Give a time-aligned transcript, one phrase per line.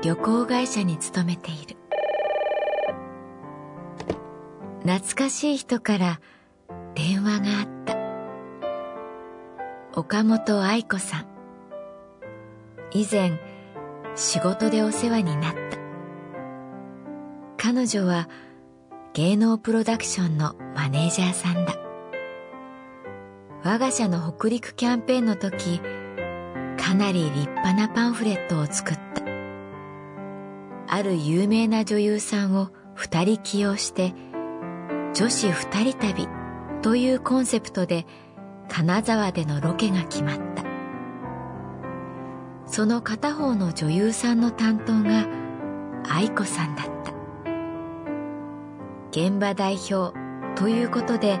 [0.00, 1.76] 旅行会社に勤めている。
[4.82, 6.20] 懐かしい人から
[6.94, 7.98] 電話があった。
[10.00, 11.26] 岡本愛子さん。
[12.92, 13.40] 以前
[14.14, 15.78] 仕事でお世話になった。
[17.56, 18.28] 彼女は
[19.14, 21.74] 芸能プロダクションのマネージャーさんだ。
[23.64, 25.80] 我が社の北陸キャンペーンの時
[26.80, 29.27] かなり立派なパンフレットを作った。
[30.90, 34.14] ある有名な女優さんを二人起用して
[35.14, 36.28] 女子二人旅
[36.82, 38.06] というコンセプトで
[38.68, 40.64] 金沢でのロケが決まった。
[42.66, 45.26] その片方の女優さんの担当が
[46.08, 47.12] 愛子さんだった。
[49.10, 50.16] 現場代表
[50.54, 51.40] ということで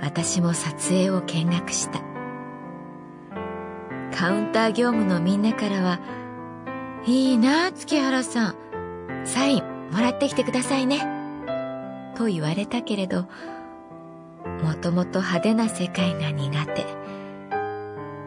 [0.00, 2.00] 私も撮影を見学した。
[4.14, 6.00] カウンター業務のみんなからは
[7.06, 8.61] 「いいな月原さん。
[9.24, 11.00] サインもらってきてくださいね」
[12.16, 13.28] と言われたけれど
[14.62, 16.84] もともと派手な世界が苦手。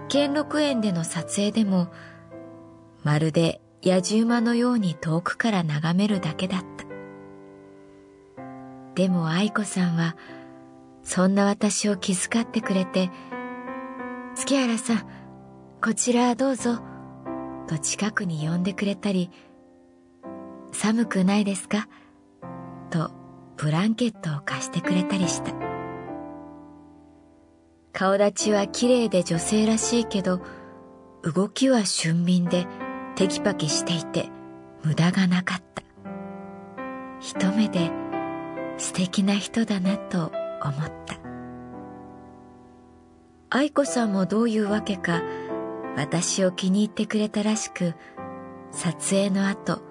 [0.08, 1.88] 兼六園での撮影でも
[3.04, 6.86] まるで野じ馬のように遠くから眺めるだけだった。
[8.96, 10.16] でも愛子さんは
[11.04, 13.12] そんな私を気遣ってくれて
[14.36, 15.06] 「月原さん
[15.84, 16.80] こちらどうぞ」
[17.68, 19.30] と近くに呼んでくれたり
[20.76, 21.88] 「寒くないですか?」
[22.92, 23.12] と
[23.58, 25.54] ブランケットを貸してくれたりした。
[27.94, 30.42] 顔立ちは綺麗で女性らしいけど
[31.24, 32.68] 動きは俊敏で
[33.16, 34.30] テキパキしていて
[34.84, 35.84] 無駄がなかった。
[37.22, 37.90] 一目で
[38.78, 41.16] 素敵な人だなと思った。
[43.50, 45.22] 愛子さんもどういうわけか
[45.96, 47.94] 私を気に入ってくれたらしく
[48.72, 49.82] 撮影の後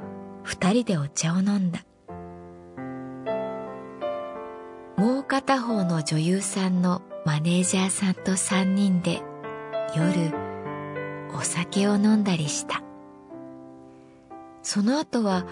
[0.45, 1.85] 二人でお茶を飲んだ。
[4.97, 9.23] もう片方の女優さんのマネージャーさんと三人で
[9.97, 10.33] 夜
[11.35, 12.83] お酒を飲んだりした。
[14.63, 15.47] その後は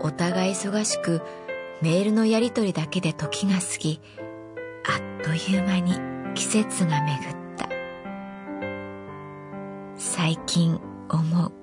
[0.00, 1.20] お互い忙しく
[1.82, 4.00] メールのやり取りだけで時が過ぎ
[4.86, 5.94] あっという間に
[6.34, 7.20] 季節が巡っ
[7.56, 7.68] た。
[9.96, 10.80] 最近
[11.10, 11.59] 思う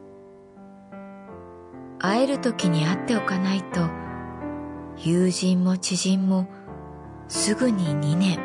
[1.99, 3.89] 会える時に会っておかないと
[4.97, 6.47] 友人も知人も
[7.27, 8.39] すぐに2年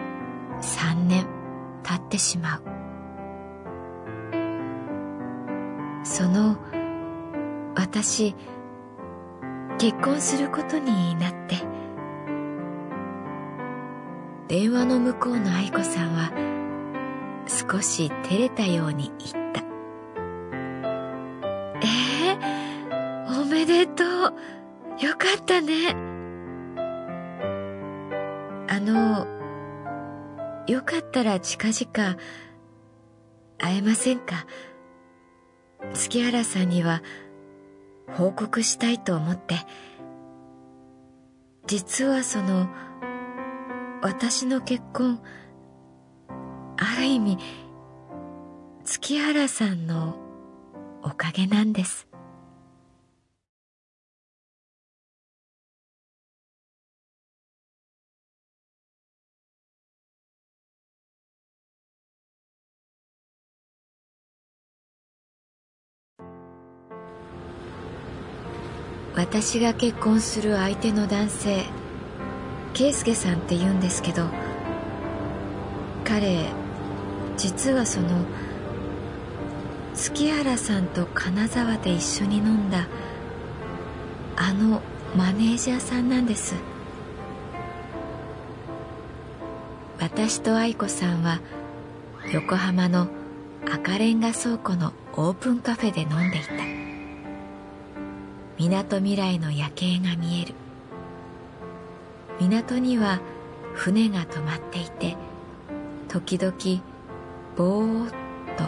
[0.60, 1.26] 3年
[1.82, 2.62] 経ってしまう。
[6.04, 6.56] その
[7.74, 8.34] 私
[9.78, 11.56] 結婚することになって
[14.48, 16.32] 電話の向こうの愛子さんは
[17.46, 19.38] 少し照れたように言った
[23.64, 24.06] 「めでとう。
[25.00, 25.94] よかったね」
[28.68, 29.26] あの
[30.66, 32.16] よかったら近々
[33.58, 34.46] 会えませんか？
[35.92, 37.02] 月原さんには
[38.12, 39.56] 報告したいと思って。
[41.66, 42.68] 実はその
[44.02, 45.20] 私の結婚
[46.76, 47.38] ある意味
[48.84, 50.16] 月原さんの
[51.02, 52.08] おかげなんです。
[69.32, 71.64] 私が結婚する相手の男性
[72.74, 74.26] 圭介さんって言うんですけど
[76.04, 76.44] 彼
[77.38, 78.26] 実はその
[79.94, 82.88] 月原さんと金沢で一緒に飲んだ
[84.36, 84.82] あの
[85.16, 86.54] マネージャーさんなんです。
[89.98, 91.40] 私と愛子さんは
[92.34, 93.08] 横浜の
[93.66, 97.01] 赤レンガ倉庫のオープンカフェで飲んでいた。
[98.62, 100.54] みなとみらいの夜景が見える。
[102.38, 103.20] 港には
[103.74, 105.16] 船が止まっていて
[106.06, 106.52] 時々
[107.56, 108.12] ぼーっ
[108.56, 108.62] と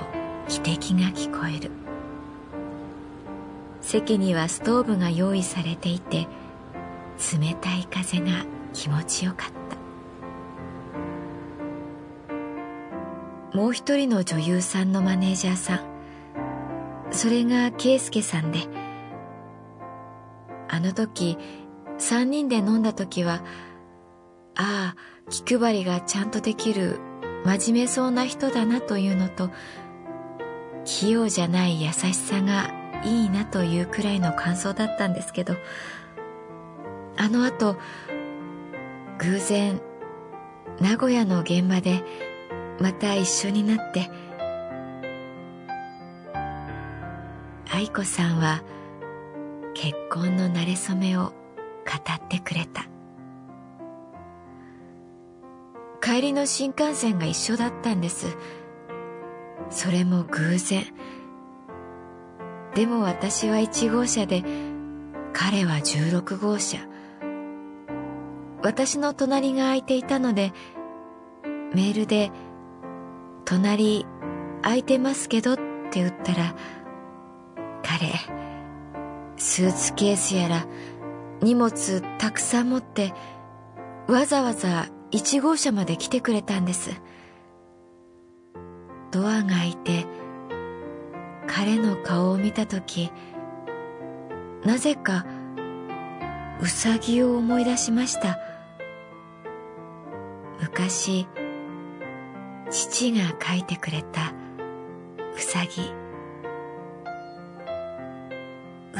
[0.53, 1.71] 汽笛が聞こえる。
[3.83, 6.27] 席にはストーブが用意されていて
[7.41, 9.51] 冷たい風が気持ちよかっ
[13.53, 13.57] た。
[13.57, 15.81] もう一人の女優さんのマネージャーさん。
[17.13, 18.59] それが圭介さんで
[20.85, 21.39] の時
[21.99, 23.43] 三人で飲んだ時は
[24.57, 24.97] ああ
[25.31, 27.01] 気配りがちゃんとできる
[27.45, 29.51] 真面目そうな人だなというのと
[30.85, 32.73] 器用じゃない優しさが
[33.05, 35.55] いいなというくらいの感想だったんですけど
[37.17, 37.77] あの後
[39.19, 39.81] 偶然
[40.81, 42.03] 名古屋の現場で
[42.81, 44.11] また一緒になって
[47.71, 48.63] 愛子さんは
[49.75, 52.87] 結婚の馴れ初めを語ってくれた。
[56.01, 58.37] 帰りの新幹線が一緒だったんです。
[59.71, 60.85] それも偶然。
[62.75, 64.45] でも私は1号車で
[65.33, 66.79] 彼は16号車。
[68.63, 70.53] 私の隣が空いていたので
[71.75, 72.31] メールで
[73.45, 74.07] 「隣
[74.63, 75.59] 空いてますけど」っ
[75.91, 76.55] て打ったら
[77.83, 78.07] 彼
[79.37, 80.67] スーツケースやら
[81.43, 83.13] 荷物たくさん持って
[84.09, 86.91] わざわざ1号車まで来てくれたんです。
[89.11, 90.07] ドアが開いて
[91.47, 93.13] 彼の顔を見た時
[94.65, 95.25] なぜか
[96.61, 98.39] うさぎを思い出しました。
[100.61, 101.27] 昔
[102.71, 104.33] 父が描いてくれた
[105.37, 106.04] うさぎ。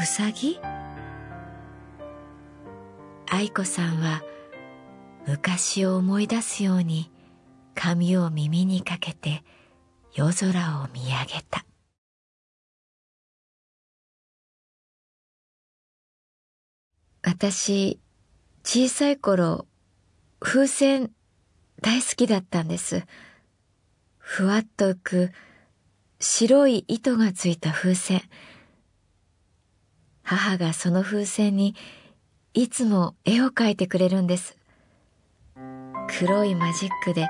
[0.05, 0.59] うさぎ
[3.27, 4.21] 愛子さんは
[5.25, 7.11] 昔を思い出すように
[7.73, 9.43] 髪を耳にかけて
[10.13, 10.49] 夜空
[10.83, 11.65] を見上げた。
[17.23, 17.99] 私
[18.63, 19.65] 小さい頃
[20.39, 21.09] 風船
[21.81, 23.07] 大好きだったんです。
[24.19, 25.31] ふわっと浮く
[26.19, 28.21] 白い糸がついた風船。
[30.25, 31.75] 母がその風船に
[32.55, 34.57] いつも絵を描いてくれるんです。
[36.19, 37.29] 黒いマジックで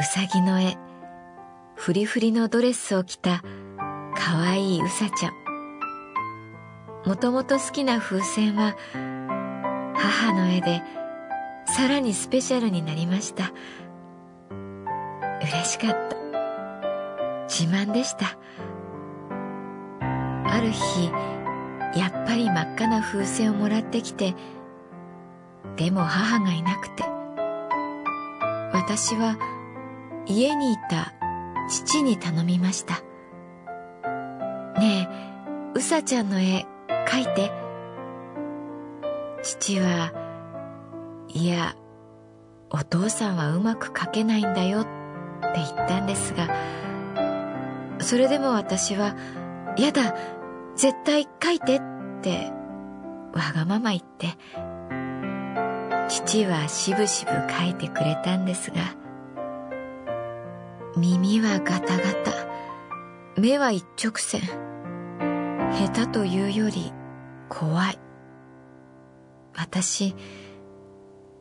[0.00, 0.76] うさぎの絵。
[1.74, 3.42] フリフリのドレスを着た
[4.14, 5.32] かわいいうさちゃん。
[7.04, 8.76] もともと好きな風船は
[9.94, 10.82] 母の絵で
[11.66, 13.52] さらにスペシャルになりました。
[15.42, 16.16] 嬉しかった。
[17.46, 18.38] 自慢でした。
[20.00, 21.10] ある日
[21.94, 24.34] やっぱり真っ赤な風船をもらってきて
[25.76, 27.04] でも母がいなくて
[28.72, 29.38] 私は
[30.26, 31.12] 家にいた
[31.68, 33.02] 父に頼みました。
[34.78, 36.66] ねえうさちゃんの絵
[37.08, 37.62] 描いて。
[39.42, 40.12] 父は
[41.28, 41.74] いや
[42.70, 44.90] お父さんはうまく描けないんだよって
[45.56, 46.48] 言ったんですが
[47.98, 49.14] それでも私は
[49.76, 50.14] 「やだ
[50.76, 51.80] 絶対描いて」っ
[52.22, 52.52] て
[53.34, 54.36] わがまま言って。
[56.08, 58.76] 父はしぶしぶ書いてくれたんですが
[60.94, 62.32] 耳はガタガタ。
[63.40, 64.42] 目は一直線。
[65.72, 66.92] 下手というより
[67.48, 67.98] 怖い。
[69.56, 70.14] 私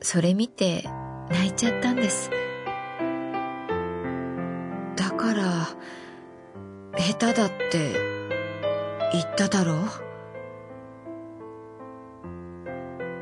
[0.02, 0.86] それ見て
[1.30, 2.32] 泣いちゃったんです。
[4.96, 5.68] だから
[6.98, 8.11] 下手だって
[9.12, 9.78] 言っただろう？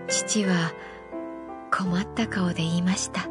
[0.08, 0.74] 父は
[1.72, 3.28] 困った顔で言いました。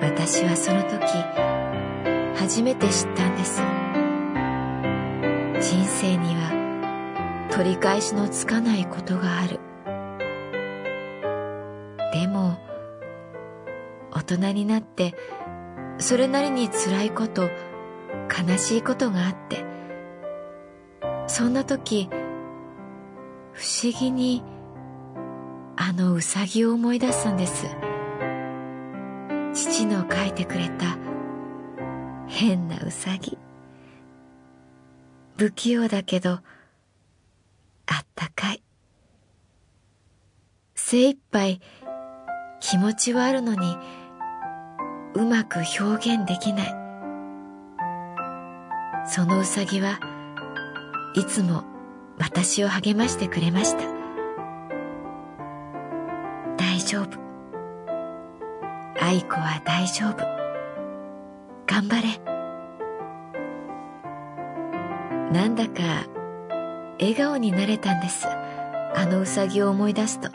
[0.00, 1.00] 私はその時
[2.38, 3.62] 初めて知ったんです。
[5.60, 9.60] 人生には取り返しのつかないことがある。
[12.12, 12.58] でも
[14.12, 15.14] 大人になって
[15.98, 17.50] それなりに辛いこと
[18.48, 19.64] 悲しいことがあって
[21.30, 22.10] そんな時
[23.52, 24.42] 不思議に
[25.76, 27.66] あのうさぎを思い出すんです。
[29.54, 30.98] 父の描いてくれた
[32.26, 33.38] 変なうさぎ
[35.36, 36.42] 不器用だけどあっ
[38.16, 38.62] たかい。
[40.74, 41.60] 精一杯
[42.58, 43.76] 気持ちはあるのに
[45.14, 46.74] うまく表現できない。
[49.06, 50.09] そのうさぎは
[51.14, 51.64] いつも
[52.18, 53.78] 私を励ましてくれました。
[56.56, 57.18] 大丈夫。
[59.00, 60.24] 愛子は大丈夫。
[61.66, 62.20] 頑張れ。
[65.32, 66.06] なんだか
[67.00, 68.28] 笑顔になれたんです。
[68.28, 70.30] あのうさぎを思い出すと。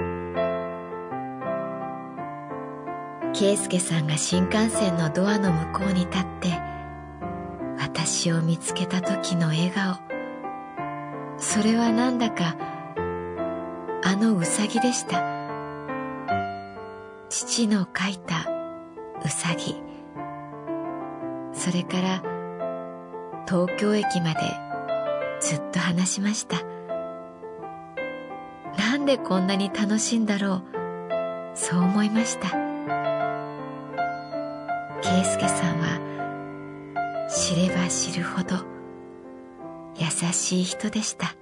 [3.34, 6.60] 圭介さんが新幹線のドアの向こうに立って
[7.77, 10.14] 私を見つけた時の笑顔。
[11.55, 12.57] それはなんだか
[14.03, 15.24] あのうさぎでした。
[17.29, 18.50] 父の描いた
[19.24, 19.81] うさぎ
[21.53, 22.21] それから
[23.47, 24.41] 東京駅まで
[25.39, 26.57] ずっと話しました。
[28.77, 30.63] なんでこんなに楽しいんだろう？
[31.55, 32.50] そう思いました。
[35.01, 38.57] 圭介さんは知れば知るほど
[39.95, 41.35] 優しい人でした。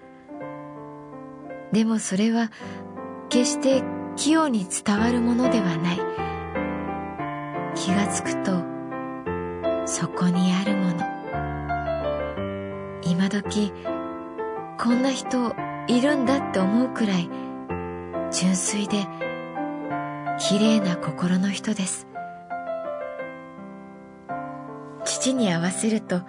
[1.74, 2.52] でもそれは
[3.30, 3.84] 決して
[4.16, 5.98] 器用に伝わるものではない。
[7.74, 8.64] 気がつくと
[9.88, 11.04] そこにあるもの。
[13.02, 13.74] 今時
[14.80, 15.56] こんな人
[15.88, 17.28] いるんだって思うくらい
[18.32, 19.08] 純粋で
[20.38, 22.08] 綺麗な心の人です。
[25.06, 26.22] 父に合わせると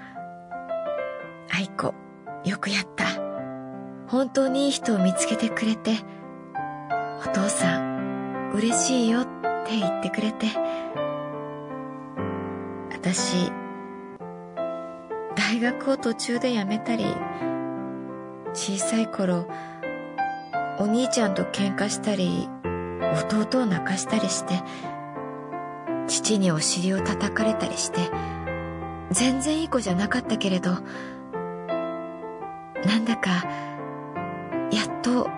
[1.52, 1.94] 「愛子
[2.44, 3.23] よくやった。
[4.06, 5.92] 本当にいい人を見つけてくれて
[7.24, 9.24] お父さん嬉しいよ」っ
[9.66, 10.46] て言ってくれて
[12.92, 13.50] 私
[15.34, 17.06] 大学を途中で辞めたり
[18.52, 19.46] 小さい頃
[20.78, 22.48] お兄ちゃんと喧嘩したり
[23.30, 24.62] 弟を泣かしたりして
[26.06, 28.10] 父にお尻を叩かれたりして
[29.10, 30.72] 全然いい子じゃなかったけれど
[32.84, 33.44] なんだか
[35.04, 35.28] と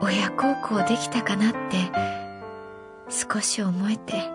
[0.00, 1.90] 親孝行できたかなって
[3.08, 4.30] 少し思えて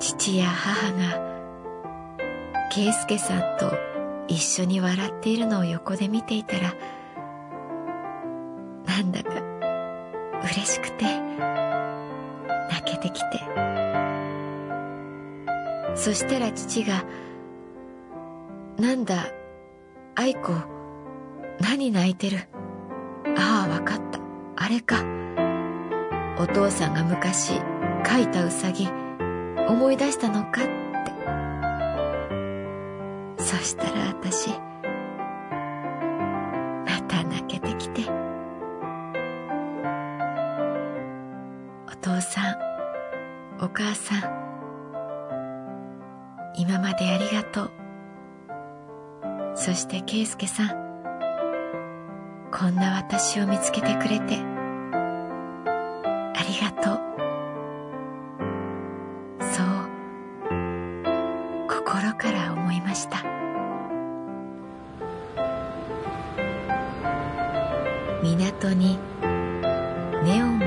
[0.00, 1.30] 父や母が
[2.72, 3.72] 圭介さんと
[4.26, 6.74] 一緒に笑っているのを横で見ていたら
[8.84, 9.30] なんだか
[10.42, 11.04] 嬉しくて
[12.68, 13.40] 泣けてきて。
[15.94, 17.04] そしたら父が
[18.80, 19.26] 「なんだ
[20.14, 20.79] 愛子
[21.60, 22.48] 何泣いてる？
[23.36, 24.18] ああわかった。
[24.56, 25.04] あれか。
[26.38, 27.52] お父さんが昔
[28.02, 28.88] 描いたうさぎ
[29.68, 30.70] 思い出したのか?」って。
[33.42, 34.50] そしたら私
[36.86, 38.02] また泣けてきて。
[41.86, 42.56] お父さん
[43.62, 44.20] お母さん
[46.56, 47.70] 今までありがとう。
[49.54, 50.79] そして圭介さん
[52.60, 54.36] こんな私を見つけてくれて。
[54.36, 54.44] あ
[56.46, 57.00] りがとう。
[59.40, 59.66] そう。
[61.66, 63.24] 心から思いました。
[68.22, 68.98] 港に
[70.22, 70.66] ネオンが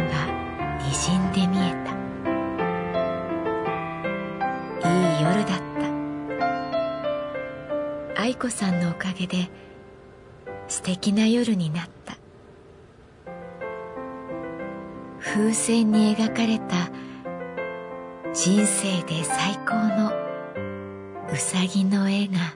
[0.79, 1.93] 滲んで見えた。
[4.89, 5.59] いい夜だっ
[8.15, 8.21] た。
[8.23, 9.47] 愛子さんのおかげで
[10.73, 12.17] 素敵な夜になった。
[15.19, 16.89] 風船に描かれた
[18.33, 20.11] 人生で最高の
[21.31, 22.55] うさぎの絵が